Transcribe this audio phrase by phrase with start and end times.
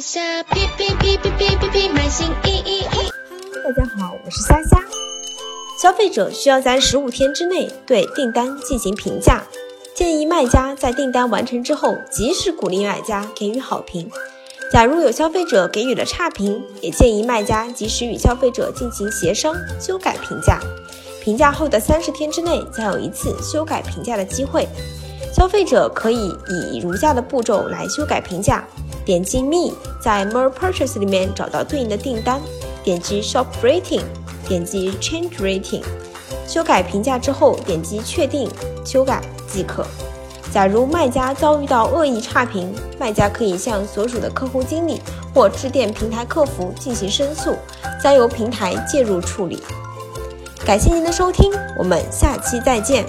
[0.00, 3.10] 下，哔哔哔哔哔哔哔，买新衣衣衣。
[3.64, 4.78] 大家好，我是虾虾。
[5.80, 9.42] 消费者需要在十五天之内对订单进行评价，
[9.94, 14.10] 建议卖家在订单完成之后及时鼓励买家给予好评。
[14.70, 20.60] 假如有消费者给予了差评，也建议卖家及时与消费者进行协商修改评价。
[21.22, 24.68] 评价后的三十天之内将有一次修改评价的机会。
[25.34, 26.36] 消费者可以
[26.72, 28.66] 以如下的步骤来修改评价：
[29.08, 32.38] 点击 Me，在 More Purchase 里面找到对应的订单，
[32.84, 34.02] 点击 Shop Rating，
[34.46, 35.82] 点击 Change Rating，
[36.46, 38.50] 修改评价之后点击确定
[38.84, 39.86] 修改即可。
[40.52, 45.00] 假如卖家遭遇到恶意差评，卖家可以向所属的客户经理
[45.34, 47.56] 或致电平台客服进行申诉，
[48.02, 49.58] 再由平台介入处理。
[50.66, 53.06] 感谢您的收听，我们下期再见。